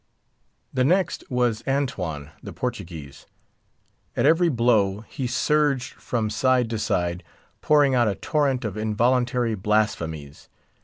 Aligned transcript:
The 0.73 0.83
next 0.83 1.23
was 1.29 1.63
Antone, 1.67 2.31
the 2.41 2.51
Portuguese. 2.53 3.27
At 4.17 4.25
every 4.25 4.49
blow 4.49 5.01
he 5.01 5.27
surged 5.27 5.93
from 5.93 6.31
side 6.31 6.71
to 6.71 6.79
side, 6.79 7.23
pouring 7.61 7.93
out 7.93 8.07
a 8.07 8.15
torrent 8.15 8.65
of 8.65 8.77
involuntary 8.77 9.53
blasphemies. 9.53 10.49